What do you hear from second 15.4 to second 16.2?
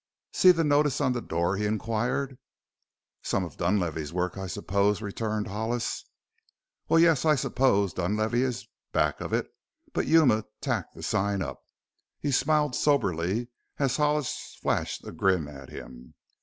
at him.